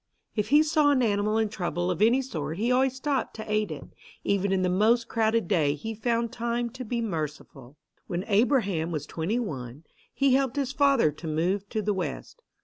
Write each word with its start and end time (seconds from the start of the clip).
If 0.35 0.47
he 0.49 0.63
saw 0.63 0.89
an 0.89 1.03
animal 1.03 1.37
in 1.37 1.49
trouble 1.49 1.91
of 1.91 2.01
any 2.01 2.23
sort 2.23 2.57
he 2.57 2.71
always 2.71 2.95
stopped 2.95 3.35
to 3.35 3.45
aid 3.47 3.69
it. 3.71 3.83
Even 4.23 4.51
in 4.51 4.63
the 4.63 4.67
most 4.67 5.07
crowded 5.07 5.47
day 5.47 5.75
he 5.75 5.93
found 5.93 6.31
time 6.31 6.71
to 6.71 6.83
be 6.83 7.01
merciful. 7.01 7.77
When 8.07 8.23
Abraham 8.25 8.91
was 8.91 9.05
twenty 9.05 9.37
one 9.37 9.83
he 10.11 10.33
helped 10.33 10.55
his 10.55 10.71
father 10.71 11.11
to 11.11 11.27
move 11.27 11.69
to 11.69 11.83
the 11.83 11.93
West. 11.93 12.41